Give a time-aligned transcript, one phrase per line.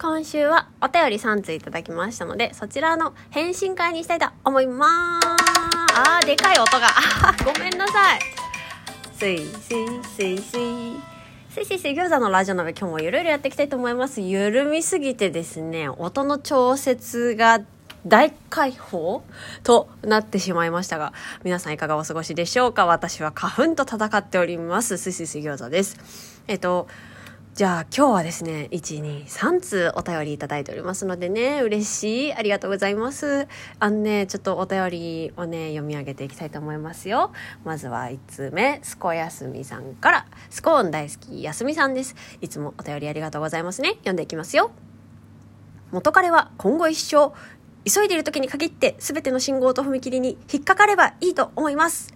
[0.00, 5.26] 今週はお便り3通いただきましたので、そちらの返信会にしたいと思いまーす。
[5.98, 6.86] あー、でかい音が。
[7.44, 8.20] ごめんなさい。
[9.12, 11.00] すいすいすいすい。
[11.50, 14.20] すいすいすい餃子のラジオ鍋今日もゆるゆるやっていきたいと思います。
[14.20, 17.62] 緩みすぎてですね、音の調節が
[18.06, 19.24] 大解放
[19.64, 21.12] となってしまいましたが、
[21.42, 24.96] 皆さんいかがお過ごしでしょうか私は花粉と戦っております。
[24.96, 26.40] すいすいすい餃子です。
[26.46, 26.86] えっと、
[27.58, 32.32] じゃあ今日はですね、1、2、3通お便りいただいておりますのでね、嬉しい。
[32.32, 33.48] ありがとうございます。
[33.80, 37.32] あのね、ちょっとお便りをね、読み上げていきたいと思いますよ。
[37.64, 42.14] まずは1通目、スコやすみさんから、スコーン大好きやすみさんです。
[42.40, 43.94] いつもお便りありがとうございますね。
[43.94, 44.70] 読んでいきますよ。
[45.90, 47.32] 元彼は今後一生、
[47.92, 52.14] 急いでいる時に限って全ての信号と踏切に引っかかればいいと思います。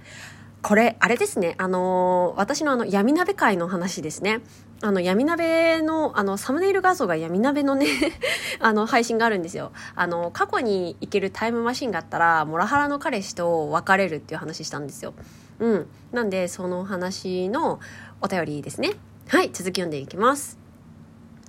[0.63, 1.57] これ、あれですね。
[1.59, 4.41] あのー私のあの、闇鍋会の話ですね。
[4.83, 7.87] あの、闇鍋の、あの、サムネイル画像が闇鍋のね、
[8.59, 9.71] あの、配信があるんですよ。
[9.95, 15.15] あの、過去に行けるタイムマシンがあったら、モラハラの彼氏と別れるっていう話したんですよ。
[15.61, 15.87] うん。
[16.11, 17.79] なんで、その話の
[18.21, 18.95] お便りですね。
[19.29, 20.59] はい、続き読んでいきます。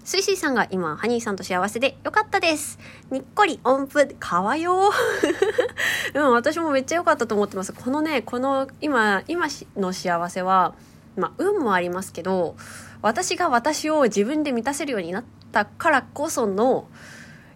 [0.03, 2.78] スイスイさんが今、ハニーさんと幸せでよかったです。
[3.09, 4.92] にっこり音符、かわよ。
[6.14, 7.73] うん、私もめっちゃ良かったと思ってます。
[7.73, 10.75] このね、この今、今の幸せは、
[11.16, 12.56] まあ、運もありますけど、
[13.02, 16.88] 私が私を自分で満たせるようになったからこその、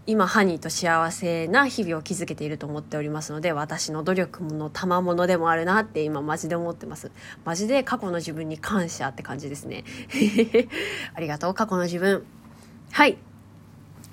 [0.10, 7.12] 今、ハニーと幸せな日々を築けていると思っておりますので、私の努力の賜物でもあるなって今、マジで思ってます。
[7.44, 9.84] マジで過去の自分に感謝って感じですね。
[11.14, 12.26] ありがとう、過去の自分。
[12.92, 13.18] はい。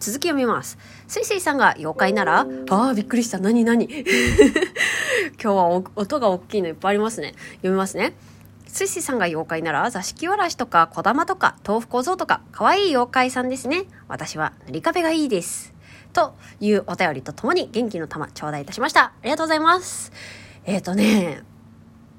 [0.01, 0.79] 続き読みます。
[1.07, 3.39] スイスイさんが妖怪ならああ、びっくりした。
[3.39, 3.89] 何何？
[5.41, 7.35] 今日は音が大きいのいっぱいありますね。
[7.59, 8.15] 読みますね。
[8.75, 13.85] スイスさんが妖怪なら座敷わらしとか小玉とか豆腐小僧とか可愛い妖怪さんですね。
[14.09, 15.73] 私は塗り壁がいいです。
[16.13, 19.05] というお便りとともに元気の玉頂戴いたしました。
[19.05, 20.11] ありがとうございます。
[20.65, 21.45] えっ、ー、とね、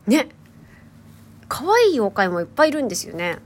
[0.08, 0.30] ね、
[1.50, 3.40] 可愛い妖怪もいっぱいいるんですよね。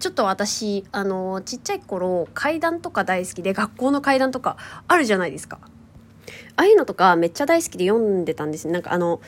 [0.00, 4.56] ちょっと私、あの、ちっちゃい頃、階段とか大好きで、学校の階段とか
[4.88, 5.60] あるじゃないですか。
[6.56, 9.20] ああいうのとかめっちゃ大好きで読んでたんですなんかあの、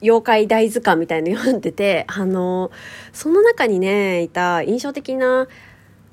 [0.00, 2.70] 妖怪大図鑑みたいの読んでて、あの、
[3.12, 5.46] その中にね、いた印象的な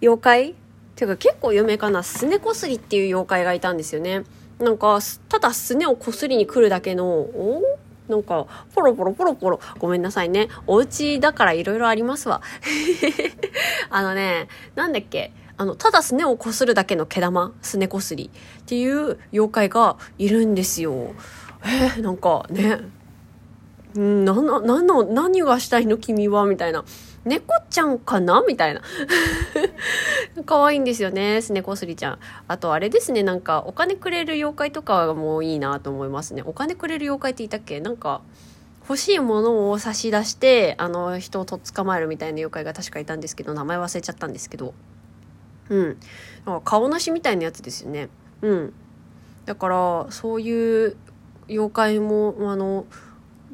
[0.01, 0.53] 妖怪っ
[0.95, 4.23] ていうか結構有名かな、すねこすりっていう妖怪がいたんですよね。
[4.59, 4.99] なんか、
[5.29, 7.61] ただすねをこすりに来るだけの、お
[8.07, 8.45] なんか、
[8.75, 9.59] ポロポロポロポロ。
[9.79, 10.49] ごめんなさいね。
[10.67, 12.41] お家だから色々ありますわ。
[13.89, 15.31] あのね、なんだっけ。
[15.57, 18.29] あの、ただすねをこするだけの毛玉、すねこすり
[18.61, 21.13] っていう妖怪がいるんですよ。
[21.63, 22.79] えー、なんかね、
[24.00, 26.84] んな、な、なの、何がしたいの君はみたいな。
[27.24, 28.81] 猫ちゃんかなみたいな。
[30.46, 32.19] 可愛いんですよね、すねこすりちゃん。
[32.47, 36.41] あとあれですね、なんかお金くれる妖怪とかもいいなと思いますね。
[36.46, 37.80] お金くれる妖怪って言ったっけ？
[37.80, 38.22] なんか、
[38.81, 44.74] 欲しいものを差し出して、あの、人をとっ捕まえるみたいな妖怪が確かいたんですけど、名前忘れちゃったんですけど。
[45.69, 45.85] うん。
[46.46, 48.09] なんか顔なしみたいなやつですよね。
[48.41, 48.74] うん。
[49.46, 50.97] だから、そういう
[51.47, 52.85] 妖怪も、あの、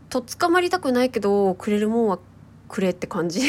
[0.10, 2.20] とっ捕まりたくないけど、くれるもんは
[2.68, 3.42] くれって感じ。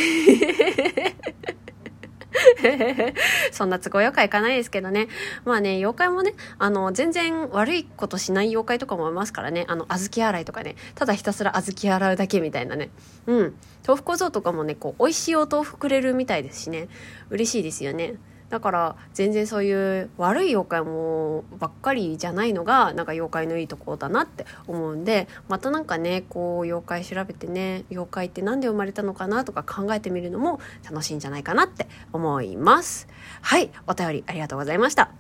[3.53, 5.09] そんな都合よくはいかないですけどね。
[5.45, 9.65] まあね、妖怪もね、あの、全然悪いことしない妖怪とかもいますからね。
[9.69, 12.91] あの、小豆洗いとかね、ただひたすら小豆洗うだけみたいなね。
[13.27, 13.55] うん。
[13.87, 16.89] 豆腐小僧とかもね、こう、美味しいお豆腐くれるみたいですしね。
[17.31, 18.15] 嬉しいですよね。
[18.51, 33.07] だから全然そういう悪い妖怪もばっかりじゃないのがなんか妖怪のいいところだなって思うんでまたなんかねこう妖怪調べてね妖怪って何で生まれたのかなとか考えてみるのも楽しいんじゃないかなって思います。
[33.43, 35.11] はいお便りありがとうございました。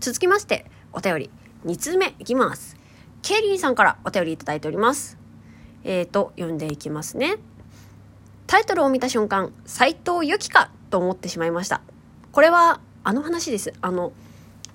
[0.00, 1.30] 続きましてお便り
[1.66, 2.76] 2通目いきます。
[3.22, 5.18] ケイリーさんからお便りいただいております。
[5.84, 7.36] えーと読んでいきますね。
[8.48, 11.82] タイトルを見た瞬間斎藤由貴かと思ってしまいました。
[12.32, 14.12] これはあの話ですあの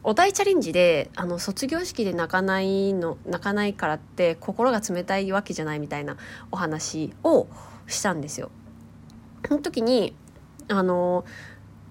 [0.04, 6.18] お題チャレンジであの卒業式で泣かないの泣かないからって心が冷たいわけじゃないみたいな
[6.52, 7.48] お話を
[7.88, 8.52] したんですよ。
[9.48, 10.16] その時に
[10.68, 11.25] あの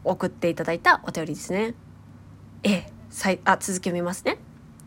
[0.05, 1.75] 送っていただいたお便りですね。
[2.63, 4.39] え、さいあ続き読みますね。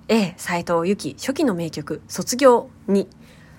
[0.07, 3.09] ええ、斎藤由貴初期の名曲「卒業」に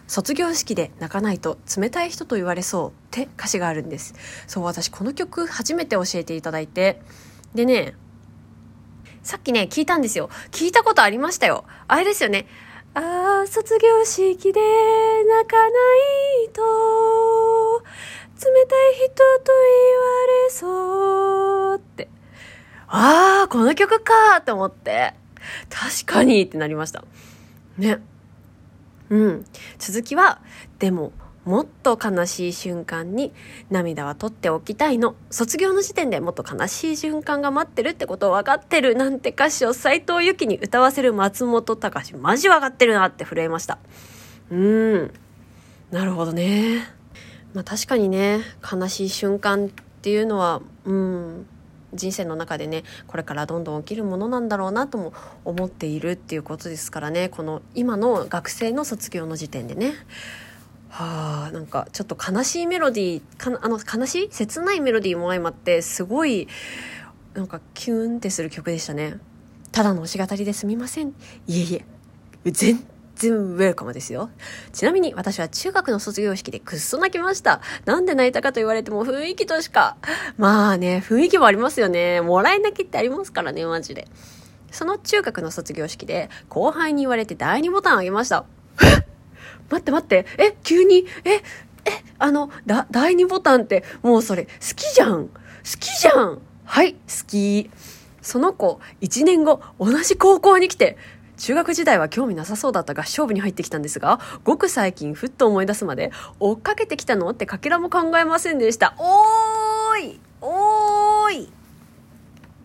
[0.06, 4.14] 卒業式で泣かないと冷たい人と言われそうって歌詞があるんです。
[4.46, 7.00] そう、私この曲初めて教えていただいて。
[7.55, 7.94] でね、
[9.22, 10.31] さっきね、聞いたんですよ。
[10.50, 11.64] 聞いたことありましたよ。
[11.88, 12.46] あれですよね。
[12.94, 14.60] ああ、卒業式で
[15.25, 15.69] 泣かな
[16.44, 17.82] いと
[18.38, 22.08] 冷たい人と言われそうって。
[22.87, 25.14] ああ、この曲かーって思って、
[25.69, 27.04] 確かにってなりました。
[27.76, 27.99] ね。
[29.11, 29.44] うん。
[29.78, 30.40] 続きは、
[30.78, 31.12] でも、
[31.49, 33.33] もっと悲しい瞬間に
[33.71, 35.17] 涙は取っておきたいの。
[35.31, 43.79] 卒業の時点でもっと悲しい瞬間が待ってるってことを分かってるなんて歌詞を斎藤由貴に歌わせる松本隆マジ分かってるなって震えました。
[44.50, 45.11] うん。
[45.91, 46.85] なるほどね。
[47.55, 48.41] まあ確かにね、
[48.71, 49.69] 悲しい瞬間っ
[50.03, 51.47] ていうのは、うん。
[51.95, 55.15] 人生の中でねこれからどんどん起きるものなんだろうなとも
[55.47, 59.95] 思っているっていうことですからねこの今の学生の卒業の時点でね
[60.90, 64.29] はあなんかちょっと悲しいメロディーあの悲しい？
[64.31, 66.49] 切ないメロディーも相まってすごい
[67.35, 69.19] なんかキューンってする曲でしたね
[69.70, 71.08] ただの推し語りですみません
[71.46, 71.85] いえいえ
[72.50, 72.85] 全
[73.17, 74.31] 然ウェルカムですよ。
[74.73, 77.61] ちなみに私は中学の卒業式でくっそ泣きました。
[77.85, 79.96] なんで泣いたかと言われても雰囲気としか。
[80.37, 82.20] まあね、雰囲気もありますよね。
[82.20, 84.06] もらい泣きってありますからね、マジで。
[84.70, 88.44] その中学の卒業式で後輩に言われて第2ボタンあげました。
[89.70, 91.43] 待って待って、え、急に、え、え、
[92.19, 95.29] あの、だ、第2ボタンって、もうそれ、好きじゃん。
[95.29, 95.32] 好
[95.79, 96.41] きじゃん。
[96.65, 97.70] はい、好き。
[98.23, 100.97] その子、1年後、同じ高校に来て、
[101.38, 106.11] 中学時代は興味なさそうだった合唱部に入ってきたんですが、ごく最近ふっと思い出すまで、
[106.41, 108.94] 追っかけてきたのってかけらも考えませんでした。
[108.99, 110.21] おーい！
[110.41, 111.53] おーい！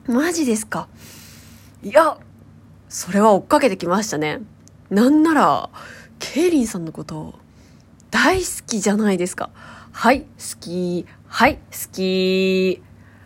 [0.08, 0.88] マジですか？
[1.84, 2.18] いや、
[2.90, 4.42] それは追っかけてきましたね。
[4.90, 5.70] なんなら、
[6.26, 7.38] ケイリンさんのこと
[8.10, 9.50] 大好きじゃないですか。
[9.92, 10.28] はい、好
[10.62, 11.06] き。
[11.28, 11.62] はい、好
[11.92, 12.82] き。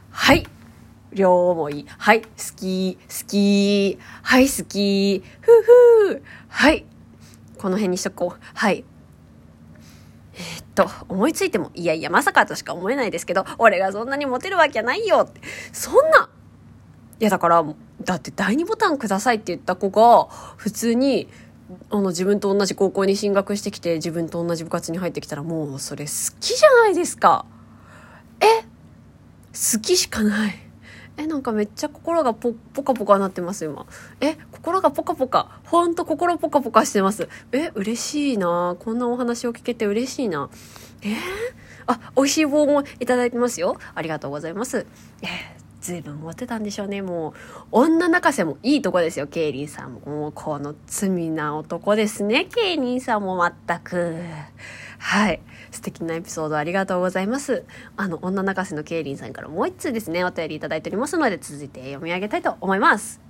[0.09, 0.47] はい、
[1.13, 1.85] 両思い。
[1.87, 2.97] はい、好き。
[3.07, 3.99] 好き。
[4.23, 5.23] はい、好き。
[5.41, 5.51] ふ
[6.11, 6.85] ふはい。
[7.59, 8.39] この辺にしとこう。
[8.55, 8.83] はい。
[10.33, 15.39] えー、っと、思いついても、いやいや、まさかとしか思えないですけど、俺がそんなにモテるわけないよって。
[15.71, 16.29] そんな
[17.19, 17.63] いや、だから、
[18.03, 20.27] だって第2ボタンくださいって言った子が、
[20.57, 21.27] 普通に、
[21.89, 27.45] あの自分と同じ高校に進学してきて自分と同じ部活に入ってきたらもうそれ好きじゃないですか。
[28.39, 28.63] え
[29.53, 30.55] 好きしかない。
[31.17, 33.85] えなんかめっちゃ心がポポカポカなってます今。
[34.21, 35.59] え心がポカポカ。
[35.65, 37.27] ほんと心ポカポカしてます。
[37.51, 38.77] え嬉しいな。
[38.79, 40.49] こんなお話を聞けて嬉しいな。
[41.01, 41.15] えー、
[41.87, 43.77] あ美味しい棒もいただいてますよ。
[43.95, 44.85] ありがとうございます。
[45.21, 45.56] えー
[45.87, 47.01] 随分モテたんでしょうね。
[47.01, 47.33] もう、
[47.71, 50.01] 女泣かせもいいとこですよ、ケイリンさんも。
[50.01, 54.21] もう、この罪な男ですね、ケイリンさんも全く。
[54.99, 55.39] はい。
[55.71, 57.63] 素敵なエピソードありがとうございます。
[57.95, 63.21] あの、女泣かせのケイリンさんからもう一通ですね、お便りいただいておりますので、続いて読み上げたいと思います。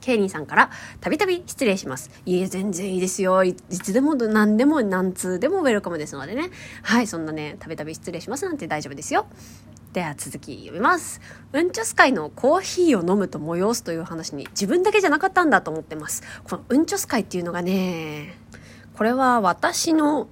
[0.00, 0.70] ケイリンさんから、
[1.00, 2.10] たびたび失礼します。
[2.26, 3.44] いえ、全然いいですよ。
[3.44, 6.50] いつでも、何でも、何通でもウェルカムですのでね。
[6.82, 9.26] はい、そんなね、たびたび失礼しますなんて大丈夫ですよ。
[9.92, 11.20] では続き読みます。
[11.52, 16.22] うんちょす会のコーヒーを飲むと催すという話に自分だけじゃなかったんだと思ってます。
[16.44, 18.38] このうんちょす会っていうのがね、
[18.94, 20.28] これは私の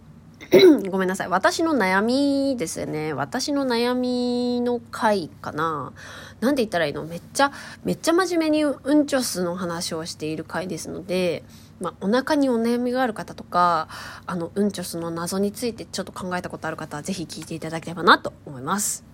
[0.90, 1.28] ごめんなさい。
[1.28, 3.12] 私の悩みですよね。
[3.12, 5.92] 私の悩みの回かな。
[6.40, 7.04] なんで言ったらいいの？
[7.04, 7.50] めっちゃ、
[7.84, 11.42] めっちゃ真面目にうんちょすの話をしている回ですので、
[11.80, 13.88] まあ、お腹にお悩みがある方とか、
[14.26, 19.07] あの、うんちょすの謎についてちょっと考えたことある方は、ぜひ聞いていただければなと思います。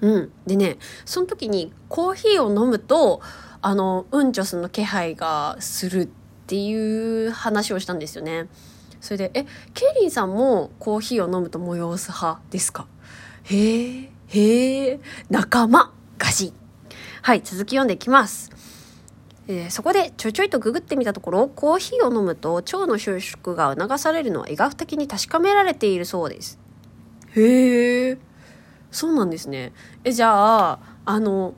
[0.00, 0.32] うん。
[0.46, 3.20] でね、その時にコーヒーを飲むと、
[3.62, 6.08] あの、うんちょすの気配がするっ
[6.46, 8.48] ていう話をしたんですよね。
[9.00, 12.86] それで、え、ケイリンさんもコーヒーを飲むと催す派ですか？
[13.44, 16.52] へえ、へえ、仲間、ガシ。
[17.22, 18.50] はい、続き読んでいきます。
[19.48, 26.56] えー、そこでちょいちょいとググってみたところコーヒーを飲むと腸の収縮が促されるのは医学的に確かめられているそうです
[27.34, 28.18] へえ
[28.90, 29.72] そうなんですね。
[30.04, 31.54] え、じゃあ、あの、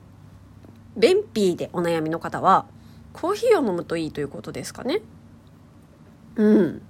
[0.97, 2.67] 便秘でお悩みの方は、
[3.13, 5.01] コーヒーを飲むといいということですかね？
[6.37, 6.83] うん。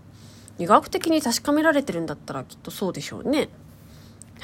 [0.59, 3.49] 医学的に確かめられてるんだったらきっとそうでしょうね。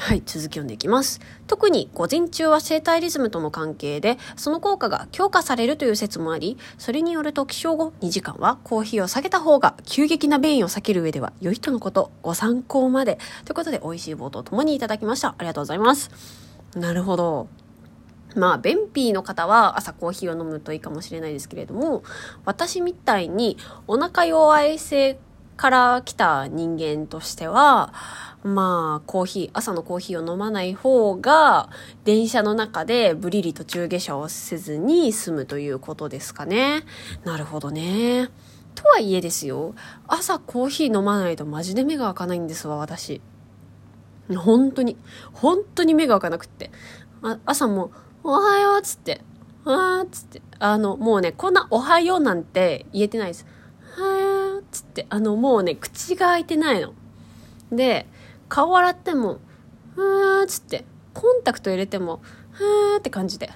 [0.00, 1.20] はい、続き読んでいきます。
[1.48, 13.18] 特に午前中は生体リズムとの関係で、その効果が強化されるという説もあり、それによると起床後2時間はコーヒーを下げた方が急激な便意を避ける上では良いとのこと、ご参考まで。
[13.44, 15.30] ということで、美味しい棒とともにいただきました。
[15.30, 16.10] ありがとうございます。
[16.76, 17.48] なるほど。
[18.36, 22.04] まあ、便秘の方は朝コーヒーを飲むといいかもしれないですけれども、
[22.44, 23.56] 私みたいに
[23.88, 25.18] お腹弱い性
[25.58, 27.92] から来た人間としては、
[28.44, 31.68] まあ、コーヒー、朝のコーヒーを飲まない方が、
[32.04, 36.84] 電車の中でブリリ途中下車をせずに済むということですかね。
[37.24, 38.30] なるほどね。
[38.76, 39.74] とはいえですよ、
[40.06, 43.20] 朝コーヒー飲まないとマジで目が開かないんですわ、私。
[44.36, 44.96] 本当に、
[45.32, 46.70] 本当に目が開かなくって。
[47.44, 47.90] 朝も、
[48.22, 49.22] おはようっつって、
[49.64, 53.44] あーっつって、あの、もうね、こんなおはようなんて言えてないです。
[53.96, 54.27] はー
[54.70, 56.94] つって、あの、もうね、口が開いてないの。
[57.72, 58.06] で、
[58.48, 59.38] 顔洗っても、
[59.96, 60.84] はーっつって、
[61.14, 62.20] コンタクト入れても、
[62.52, 63.50] はーって感じで。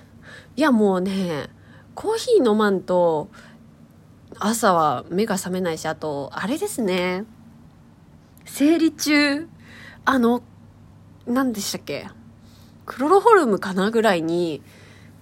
[0.57, 1.49] いや、もうね、
[1.95, 3.29] コーヒー飲まんと、
[4.39, 7.25] 朝は目が覚めないし、あと、あれですね。
[8.45, 9.49] 生理中、
[10.05, 10.43] あの、
[11.27, 12.09] 何でしたっけ？
[12.85, 14.63] クロロホルムかなぐらいに、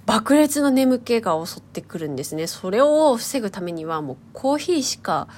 [0.06, 2.46] 爆裂の眠気が襲ってくるんですね。
[2.46, 5.28] それを防ぐためにはもうコーヒーしか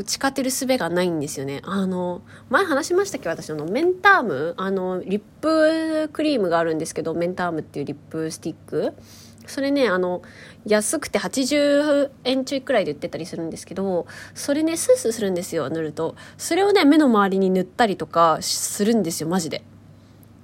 [0.00, 1.60] 打ち勝てる術がないんですよね。
[1.62, 3.28] あの、前話しましたっけ？
[3.28, 4.54] 私、あの、メンターム？
[4.56, 8.94] あの、リップクリームがあるんですけど、メンタームっていうリップスティック？
[9.46, 10.22] それね、あの、
[10.64, 16.14] 安くて80円ちょいくらいで売ってたりするんですけど、それね、スースーするんですよ、塗ると。
[16.38, 19.58] それをね、目の周りに塗ったりとかするんですよ、マジで。
[19.58, 19.62] っ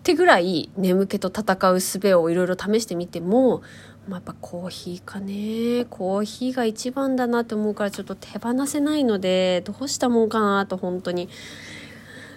[0.03, 3.63] てぐらい眠気と戦う術をいろいろ試してみても、
[4.09, 5.85] まあ、やっぱコーヒーかね。
[5.91, 11.29] コーヒーが一番だなって思うからちょっと手放せないので、どうしたもんかなと本当に。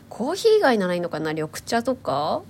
[0.09, 1.33] コーヒー以外ならいいのかな？
[1.33, 2.41] 緑茶とか？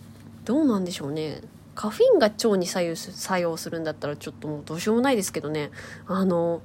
[0.45, 1.41] どうなんでしょうね。
[1.75, 5.71] カフェインが腸に作用す作用するんだったらちょっともうどうしようもないですけどね。
[6.07, 6.61] あの、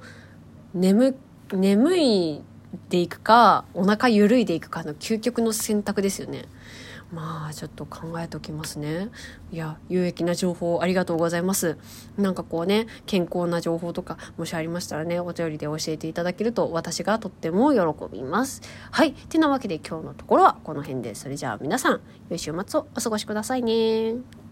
[0.73, 1.15] 眠、
[1.51, 2.41] 眠い
[2.89, 6.45] でいくか、お腹ゆるいでいくかの究極の選択ですよね。
[7.11, 9.09] まあちょっと考えておきますね。
[9.51, 11.77] いや有益な情報ありがとうございます。
[12.17, 17.79] なんかこうね健康な情報とかもしありましたらねお便りで教えていただけると私がとっても喜
[18.11, 18.61] びます。
[18.91, 19.13] はい。
[19.13, 21.15] てなわけで今日のところはこの辺で。
[21.15, 24.44] それじゃあ皆さん良い週末をお過ごしくださいね。